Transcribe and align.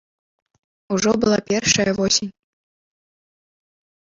Ужо 0.95 1.11
была 1.25 1.37
першая 1.51 1.85
восень. 1.99 2.31